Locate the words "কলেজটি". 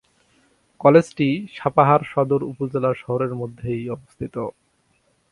0.81-1.27